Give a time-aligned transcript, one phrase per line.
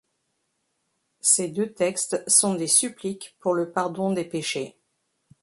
[1.19, 4.75] Ces deux textes sont des suppliques pour le pardon des péchés.